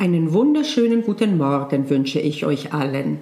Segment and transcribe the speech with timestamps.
[0.00, 3.18] Einen wunderschönen guten Morgen wünsche ich euch allen.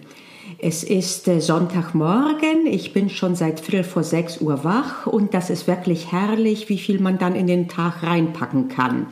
[0.59, 5.51] Es ist äh, Sonntagmorgen, ich bin schon seit Viertel vor sechs Uhr wach und das
[5.51, 9.09] ist wirklich herrlich, wie viel man dann in den Tag reinpacken kann.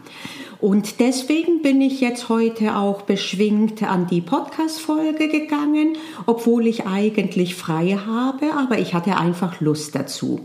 [0.60, 5.96] Und deswegen bin ich jetzt heute auch beschwingt an die Podcast-Folge gegangen,
[6.26, 10.40] obwohl ich eigentlich frei habe, aber ich hatte einfach Lust dazu.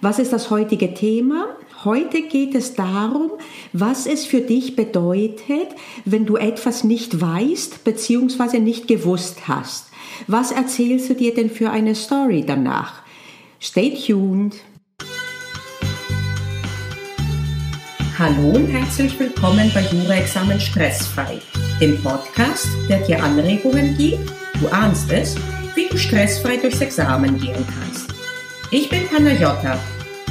[0.00, 1.46] Was ist das heutige Thema?
[1.86, 3.30] Heute geht es darum,
[3.72, 5.68] was es für dich bedeutet,
[6.04, 8.58] wenn du etwas nicht weißt bzw.
[8.58, 9.86] nicht gewusst hast.
[10.26, 13.02] Was erzählst du dir denn für eine Story danach?
[13.62, 14.56] Stay tuned.
[18.18, 21.38] Hallo und herzlich willkommen bei Jura-Examen Stressfrei,
[21.80, 24.28] dem Podcast, der dir Anregungen gibt,
[24.60, 25.36] du ahnst es,
[25.76, 28.12] wie du stressfrei durchs Examen gehen kannst.
[28.72, 29.78] Ich bin Panayota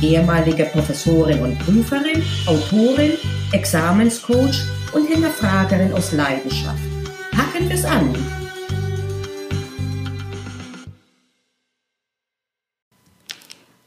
[0.05, 3.13] ehemalige Professorin und Prüferin, Autorin,
[3.52, 4.63] Examenscoach
[4.94, 6.84] und Hinterfragerin aus Leidenschaft.
[7.32, 8.16] Packen wir's an!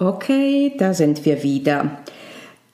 [0.00, 1.98] Okay, da sind wir wieder.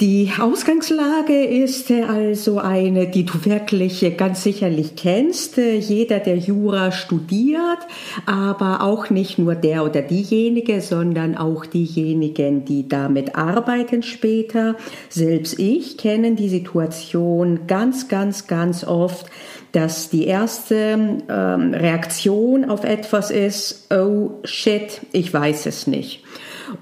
[0.00, 5.56] Die Ausgangslage ist also eine, die du wirklich ganz sicherlich kennst.
[5.56, 7.78] Jeder, der Jura studiert,
[8.26, 14.74] aber auch nicht nur der oder diejenige, sondern auch diejenigen, die damit arbeiten später.
[15.10, 19.26] Selbst ich kenne die Situation ganz, ganz, ganz oft,
[19.70, 26.24] dass die erste ähm, Reaktion auf etwas ist, oh shit, ich weiß es nicht.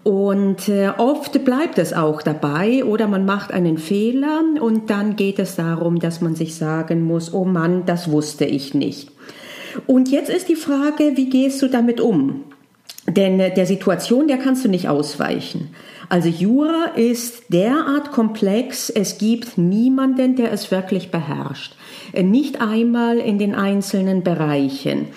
[0.04, 5.38] Und äh, oft bleibt es auch dabei oder man macht einen Fehler und dann geht
[5.38, 9.10] es darum, dass man sich sagen muss, oh Mann, das wusste ich nicht.
[9.86, 12.44] Und jetzt ist die Frage, wie gehst du damit um?
[13.06, 15.74] Denn äh, der Situation, der kannst du nicht ausweichen.
[16.08, 21.74] Also Jura ist derart komplex, es gibt niemanden, der es wirklich beherrscht.
[22.12, 25.08] Äh, nicht einmal in den einzelnen Bereichen.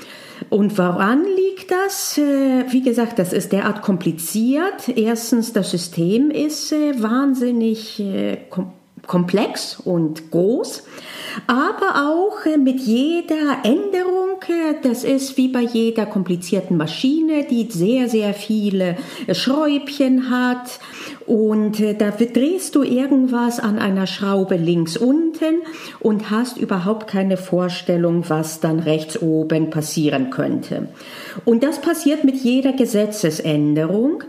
[0.49, 2.17] Und woran liegt das?
[2.17, 4.89] Äh, wie gesagt, das ist derart kompliziert.
[4.89, 8.37] Erstens, das System ist äh, wahnsinnig äh,
[9.05, 10.83] komplex und groß,
[11.47, 14.14] aber auch mit jeder Änderung,
[14.83, 18.97] das ist wie bei jeder komplizierten Maschine, die sehr, sehr viele
[19.31, 20.79] Schräubchen hat
[21.25, 25.61] und äh, da drehst du irgendwas an einer Schraube links unten
[25.99, 30.89] und hast überhaupt keine Vorstellung, was dann rechts oben passieren könnte.
[31.43, 34.23] Und das passiert mit jeder Gesetzesänderung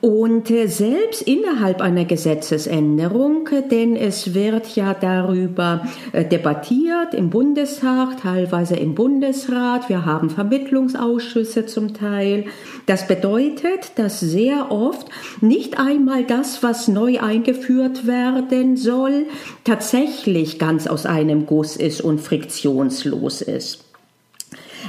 [0.00, 8.20] und äh, selbst innerhalb einer Gesetzesänderung, denn es wird ja darüber äh, debattiert im Bundestag,
[8.22, 9.88] teilweise im Bundesrat.
[9.88, 12.46] Wir haben Vermittlungsausschüsse zum Teil.
[12.86, 15.08] Das bedeutet, dass sehr oft
[15.40, 19.26] nicht einmal das, was neu eingeführt werden soll,
[19.64, 23.91] tatsächlich ganz aus einem Guss ist und friktionslos ist.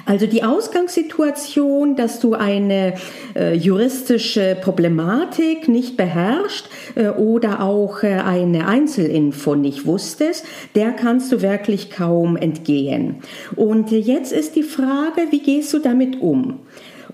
[0.05, 2.95] Also die Ausgangssituation, dass du eine
[3.35, 11.31] äh, juristische Problematik nicht beherrschst äh, oder auch äh, eine Einzelinfo nicht wusstest, der kannst
[11.31, 13.17] du wirklich kaum entgehen.
[13.55, 16.59] Und jetzt ist die Frage, wie gehst du damit um?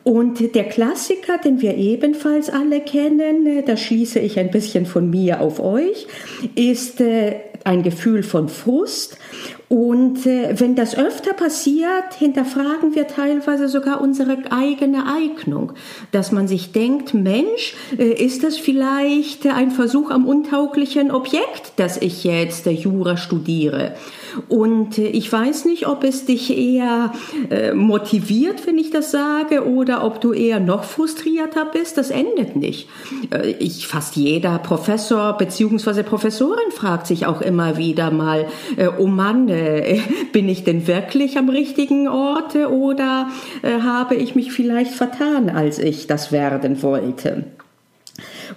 [0.03, 5.11] Und der Klassiker, den wir ebenfalls alle kennen, äh, da schließe ich ein bisschen von
[5.11, 6.07] mir auf euch,
[6.55, 9.17] ist äh, ein Gefühl von Frust
[9.69, 15.73] und äh, wenn das öfter passiert, hinterfragen wir teilweise sogar unsere eigene Eignung,
[16.11, 21.97] dass man sich denkt, Mensch, äh, ist das vielleicht ein Versuch am untauglichen Objekt, dass
[21.97, 23.93] ich jetzt äh, Jura studiere?
[24.47, 27.13] Und äh, ich weiß nicht, ob es dich eher
[27.49, 31.97] äh, motiviert, wenn ich das sage, oder ob du eher noch frustrierter bist.
[31.97, 32.89] Das endet nicht.
[33.31, 36.03] Äh, ich, fast jeder Professor bzw.
[36.03, 38.47] Professorin fragt sich auch immer wieder mal,
[38.97, 39.47] oh Mann,
[40.31, 43.29] bin ich denn wirklich am richtigen Ort oder
[43.63, 47.45] habe ich mich vielleicht vertan, als ich das werden wollte?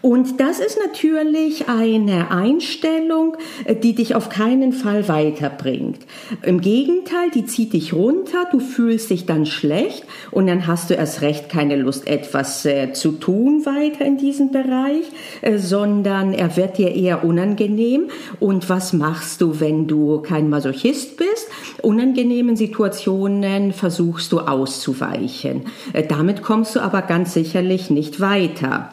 [0.00, 5.98] Und das ist natürlich eine Einstellung, äh, die dich auf keinen Fall weiterbringt.
[6.42, 10.94] Im Gegenteil, die zieht dich runter, du fühlst dich dann schlecht und dann hast du
[10.94, 15.04] erst recht keine Lust, etwas äh, zu tun weiter in diesem Bereich,
[15.42, 18.08] äh, sondern er wird dir eher unangenehm.
[18.40, 21.48] Und was machst du, wenn du kein Masochist bist?
[21.82, 25.66] Unangenehmen Situationen versuchst du auszuweichen.
[26.08, 28.92] Damit kommst du aber ganz sicherlich nicht weiter.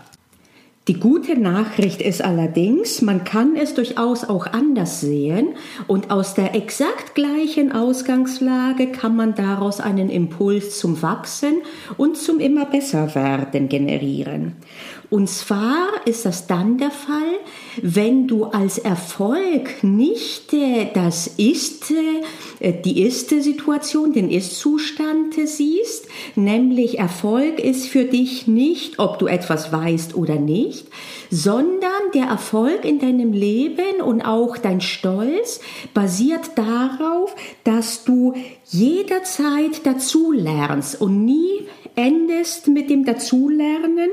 [0.90, 5.50] Die gute Nachricht ist allerdings, man kann es durchaus auch anders sehen
[5.86, 11.62] und aus der exakt gleichen Ausgangslage kann man daraus einen Impuls zum Wachsen
[11.98, 14.56] und zum immer besser werden generieren.
[15.10, 17.40] Und zwar ist das dann der Fall,
[17.82, 21.92] wenn du als Erfolg nicht äh, das ist,
[22.60, 29.72] äh, die Ist-Situation, den Ist-Zustand siehst, nämlich Erfolg ist für dich nicht, ob du etwas
[29.72, 30.88] weißt oder nicht,
[31.32, 35.60] sondern der Erfolg in deinem Leben und auch dein Stolz
[35.96, 38.34] basiert darauf, dass du
[38.66, 44.10] jederzeit dazu lernst und nie endest mit dem Dazulernen.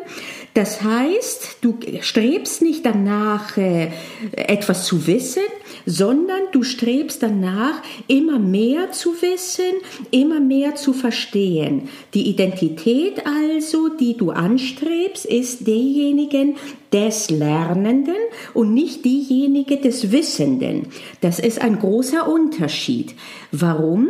[0.54, 3.90] Das heißt, du strebst nicht danach, äh,
[4.32, 5.42] etwas zu wissen,
[5.84, 9.80] sondern du strebst danach, immer mehr zu wissen,
[10.10, 11.88] immer mehr zu verstehen.
[12.14, 16.56] Die Identität also, die du anstrebst, ist diejenigen
[16.92, 18.14] des Lernenden
[18.54, 20.88] und nicht diejenige des Wissenden.
[21.20, 23.14] Das ist ein großer Unterschied.
[23.52, 24.08] Warum?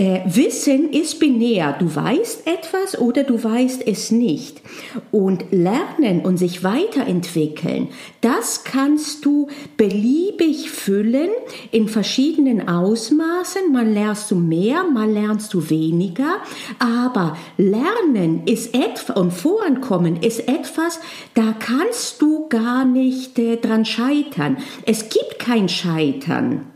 [0.00, 1.76] Äh, Wissen ist binär.
[1.78, 4.62] Du weißt etwas oder du weißt es nicht.
[5.10, 7.88] Und lernen und sich weiterentwickeln,
[8.22, 11.28] das kannst du beliebig füllen
[11.70, 13.70] in verschiedenen Ausmaßen.
[13.70, 16.36] Mal lernst du mehr, mal lernst du weniger.
[16.78, 20.98] Aber Lernen ist etwas und Vorankommen ist etwas,
[21.34, 24.56] da kannst du gar nicht äh, dran scheitern.
[24.86, 26.69] Es gibt kein Scheitern.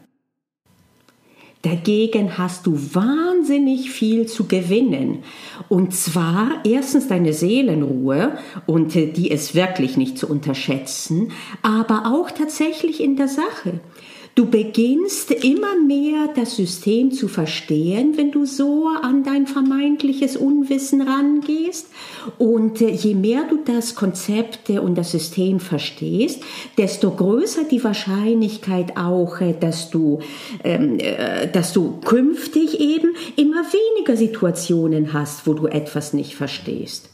[1.64, 5.25] Dagegen hast du wahnsinnig viel zu gewinnen.
[5.70, 11.32] Und zwar erstens deine Seelenruhe, und äh, die ist wirklich nicht zu unterschätzen,
[11.62, 13.81] aber auch tatsächlich in der Sache.
[14.34, 21.02] Du beginnst immer mehr das System zu verstehen, wenn du so an dein vermeintliches Unwissen
[21.02, 21.86] rangehst.
[22.38, 26.42] Und äh, je mehr du das Konzept und das System verstehst,
[26.76, 30.19] desto größer die Wahrscheinlichkeit auch, äh, dass du,
[30.64, 37.08] ähm, äh, dass du künftig eben immer weniger Situationen hast, wo du etwas nicht verstehst.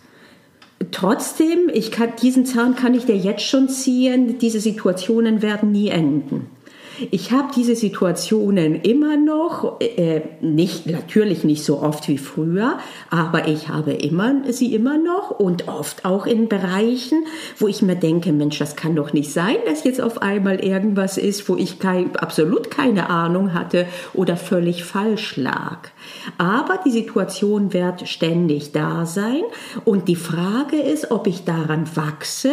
[0.91, 5.89] Trotzdem, ich kann, diesen Zahn kann ich dir jetzt schon ziehen, diese Situationen werden nie
[5.89, 6.47] enden.
[7.11, 13.49] Ich habe diese Situationen immer noch, äh, nicht natürlich nicht so oft wie früher, aber
[13.49, 17.25] ich habe immer sie immer noch und oft auch in Bereichen,
[17.59, 21.17] wo ich mir denke, Mensch, das kann doch nicht sein, dass jetzt auf einmal irgendwas
[21.17, 25.89] ist, wo ich kein, absolut keine Ahnung hatte oder völlig falsch lag.
[26.39, 29.43] Aber die Situation wird ständig da sein
[29.85, 32.51] und die Frage ist, ob ich daran wachse,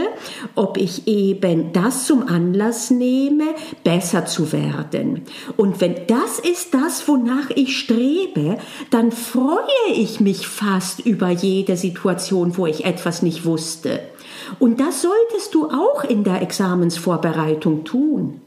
[0.56, 5.24] ob ich eben das zum Anlass nehme, besser zu zu werden.
[5.58, 8.58] Und wenn das ist das, wonach ich strebe,
[8.92, 14.00] dann freue ich mich fast über jede Situation, wo ich etwas nicht wusste.
[14.60, 18.42] Und das solltest du auch in der Examensvorbereitung tun.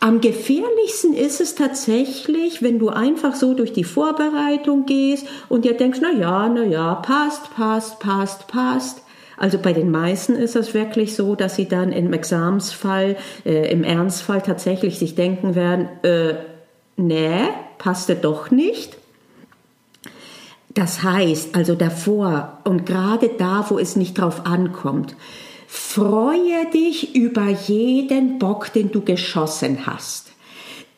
[0.00, 5.76] Am gefährlichsten ist es tatsächlich, wenn du einfach so durch die Vorbereitung gehst und dir
[5.76, 9.02] denkst, na ja, na ja, passt, passt, passt, passt.
[9.38, 13.84] Also bei den meisten ist es wirklich so, dass sie dann im Examensfall, äh, im
[13.84, 16.34] Ernstfall tatsächlich sich denken werden, äh,
[16.96, 17.40] nee,
[17.78, 18.96] passte doch nicht.
[20.74, 25.16] Das heißt also davor und gerade da, wo es nicht drauf ankommt,
[25.66, 30.27] freue dich über jeden Bock, den du geschossen hast.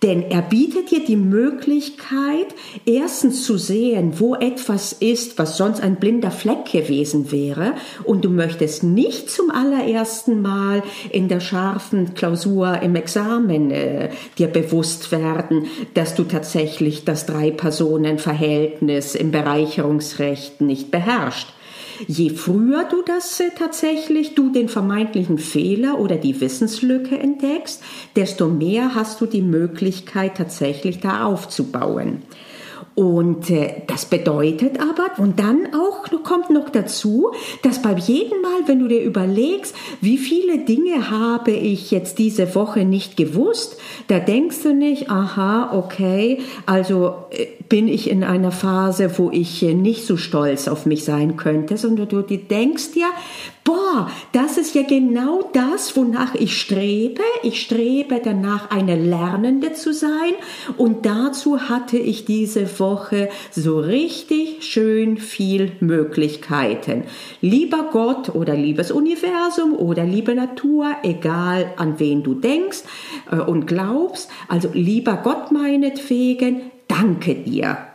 [0.02, 2.46] Denn er bietet dir die Möglichkeit,
[2.86, 7.74] erstens zu sehen, wo etwas ist, was sonst ein blinder Fleck gewesen wäre.
[8.04, 14.08] Und du möchtest nicht zum allerersten Mal in der scharfen Klausur im Examen äh,
[14.38, 21.48] dir bewusst werden, dass du tatsächlich das Drei-Personen-Verhältnis im Bereicherungsrecht nicht beherrschst.
[22.06, 27.82] Je früher du das äh, tatsächlich, du den vermeintlichen Fehler oder die Wissenslücke entdeckst,
[28.16, 32.22] desto mehr hast du die Möglichkeit tatsächlich da aufzubauen.
[32.94, 38.66] Und äh, das bedeutet aber, und dann auch kommt noch dazu, dass bei jedem Mal,
[38.66, 43.78] wenn du dir überlegst, wie viele Dinge habe ich jetzt diese Woche nicht gewusst,
[44.08, 49.62] da denkst du nicht, aha, okay, also äh, bin ich in einer Phase, wo ich
[49.62, 53.06] äh, nicht so stolz auf mich sein könnte, sondern du denkst ja,
[53.62, 57.22] boah, das ist ja genau das, wonach ich strebe.
[57.44, 60.32] Ich strebe danach, eine Lernende zu sein.
[60.76, 67.04] Und dazu hatte ich diese Woche so richtig schön viel Möglichkeiten.
[67.40, 72.80] Lieber Gott oder liebes Universum oder liebe Natur, egal an wen du denkst
[73.30, 76.62] äh, und glaubst, also lieber Gott meinetwegen,
[77.00, 77.89] danke dir.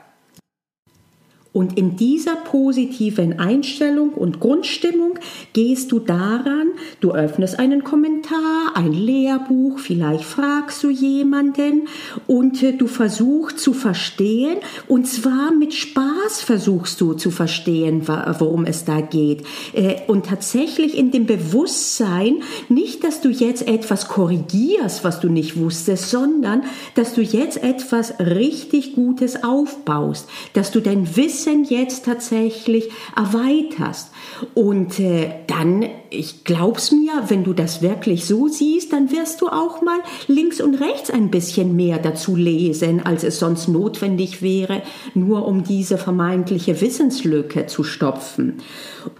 [1.55, 5.17] Und in dieser positiven Einstellung und Grundstimmung
[5.53, 6.67] gehst du daran,
[6.99, 11.87] du öffnest einen Kommentar, ein Lehrbuch, vielleicht fragst du jemanden
[12.27, 14.57] und äh, du versuchst zu verstehen
[14.89, 19.45] und zwar mit Spaß versuchst du zu verstehen, worum es da geht.
[19.71, 25.55] Äh, und tatsächlich in dem Bewusstsein, nicht, dass du jetzt etwas korrigierst, was du nicht
[25.55, 26.63] wusstest, sondern
[26.95, 34.11] dass du jetzt etwas richtig Gutes aufbaust, dass du dein Wissen Wissen jetzt tatsächlich erweiterst.
[34.53, 39.47] Und äh, dann, ich glaub's mir, wenn du das wirklich so siehst, dann wirst du
[39.47, 44.81] auch mal links und rechts ein bisschen mehr dazu lesen, als es sonst notwendig wäre,
[45.13, 48.61] nur um diese vermeintliche Wissenslücke zu stopfen.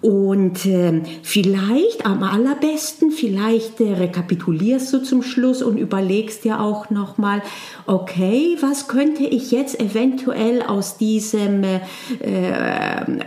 [0.01, 6.89] Und äh, vielleicht am allerbesten, vielleicht äh, rekapitulierst du zum Schluss und überlegst dir auch
[6.89, 7.41] nochmal,
[7.85, 11.79] okay, was könnte ich jetzt eventuell aus diesem, äh,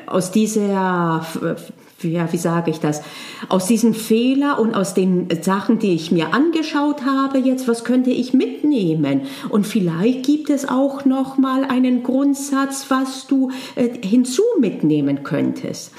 [0.07, 1.27] aus dieser
[2.03, 3.03] ja, wie sage ich das,
[3.49, 8.11] aus diesem Fehler und aus den Sachen, die ich mir angeschaut habe, jetzt, was könnte
[8.11, 9.23] ich mitnehmen?
[9.49, 15.93] Und vielleicht gibt es auch noch mal einen Grundsatz, was du äh, hinzu mitnehmen könntest.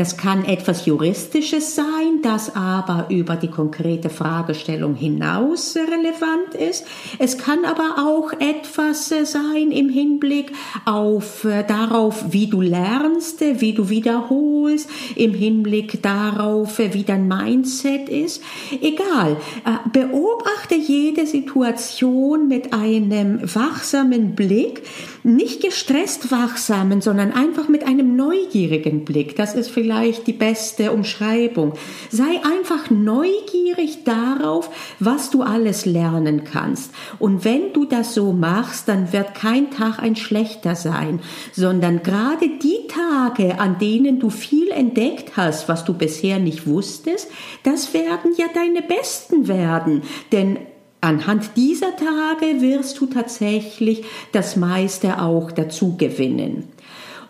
[0.00, 6.86] Das kann etwas Juristisches sein, das aber über die konkrete Fragestellung hinaus relevant ist.
[7.18, 10.52] Es kann aber auch etwas sein im Hinblick
[10.86, 18.08] auf äh, darauf, wie du lernst, wie du wiederholst, im Hinblick darauf, wie dein Mindset
[18.08, 18.42] ist.
[18.80, 24.82] Egal, äh, beobachte jede Situation mit einem wachsamen Blick,
[25.22, 29.36] nicht gestresst wachsamen, sondern einfach mit einem neugierigen Blick.
[29.36, 31.74] Das ist vielleicht die beste Umschreibung.
[32.10, 36.92] Sei einfach neugierig darauf, was du alles lernen kannst.
[37.18, 41.20] Und wenn du das so machst, dann wird kein Tag ein schlechter sein,
[41.52, 47.30] sondern gerade die Tage, an denen du viel entdeckt hast, was du bisher nicht wusstest,
[47.62, 50.02] das werden ja deine besten werden.
[50.32, 50.58] Denn
[51.00, 56.68] Anhand dieser Tage wirst du tatsächlich das meiste auch dazu gewinnen.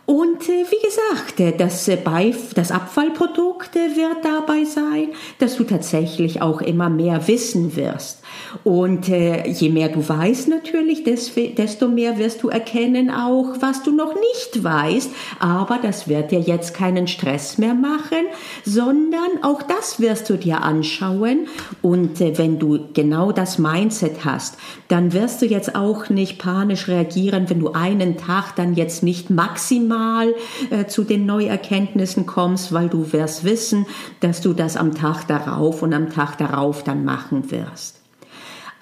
[0.06, 6.60] Und äh, wie gesagt, äh, äh, das Abfallprodukt wird dabei sein, dass du tatsächlich auch
[6.60, 8.19] immer mehr wissen wirst.
[8.64, 13.92] Und äh, je mehr du weißt natürlich, desto mehr wirst du erkennen auch, was du
[13.92, 15.10] noch nicht weißt.
[15.38, 18.26] Aber das wird dir jetzt keinen Stress mehr machen,
[18.64, 21.46] sondern auch das wirst du dir anschauen.
[21.82, 24.56] Und äh, wenn du genau das Mindset hast,
[24.88, 29.30] dann wirst du jetzt auch nicht panisch reagieren, wenn du einen Tag dann jetzt nicht
[29.30, 30.34] maximal
[30.70, 33.86] äh, zu den Neuerkenntnissen kommst, weil du wirst wissen,
[34.20, 37.99] dass du das am Tag darauf und am Tag darauf dann machen wirst.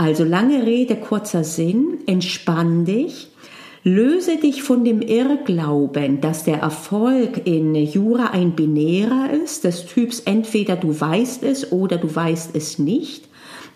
[0.00, 3.32] Also lange Rede, kurzer Sinn, entspann dich,
[3.82, 10.20] löse dich von dem Irrglauben, dass der Erfolg in Jura ein binärer ist, des Typs
[10.20, 13.24] entweder du weißt es oder du weißt es nicht.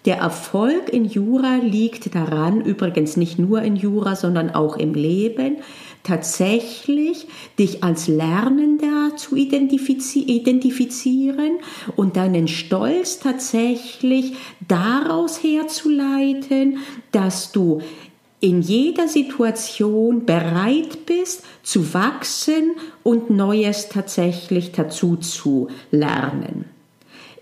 [0.04, 5.56] Der Erfolg in Jura liegt daran, übrigens nicht nur in Jura, sondern auch im Leben,
[6.02, 7.28] tatsächlich
[7.58, 11.58] dich als Lernender zu identifizieren
[11.96, 14.34] und deinen Stolz tatsächlich
[14.66, 16.78] daraus herzuleiten,
[17.12, 17.80] dass du
[18.40, 22.72] in jeder Situation bereit bist zu wachsen
[23.04, 26.64] und Neues tatsächlich dazu zu lernen.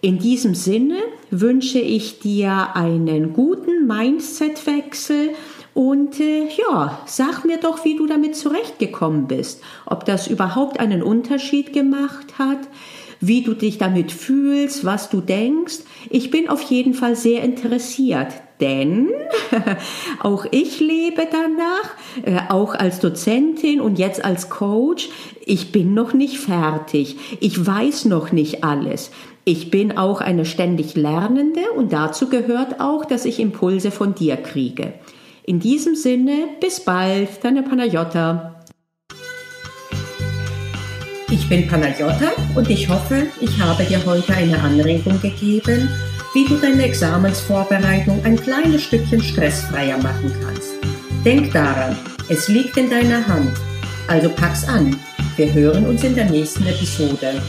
[0.03, 0.99] In diesem Sinne
[1.31, 5.31] wünsche ich dir einen guten Mindsetwechsel
[5.75, 11.03] und äh, ja, sag mir doch, wie du damit zurechtgekommen bist, ob das überhaupt einen
[11.03, 12.59] Unterschied gemacht hat,
[13.21, 15.81] wie du dich damit fühlst, was du denkst.
[16.09, 18.29] Ich bin auf jeden Fall sehr interessiert,
[18.61, 19.09] denn
[20.21, 21.91] auch ich lebe danach,
[22.25, 25.11] äh, auch als Dozentin und jetzt als Coach.
[25.45, 27.17] Ich bin noch nicht fertig.
[27.41, 29.11] Ich weiß noch nicht alles.
[29.45, 34.37] Ich bin auch eine ständig Lernende und dazu gehört auch, dass ich Impulse von dir
[34.37, 34.95] kriege.
[35.51, 38.63] In diesem Sinne, bis bald, deine Panayota.
[41.29, 45.91] Ich bin Panayota und ich hoffe, ich habe dir heute eine Anregung gegeben,
[46.35, 50.71] wie du deine Examensvorbereitung ein kleines Stückchen stressfreier machen kannst.
[51.25, 53.51] Denk daran, es liegt in deiner Hand.
[54.07, 55.01] Also pack's an.
[55.35, 57.43] Wir hören uns in der nächsten Episode.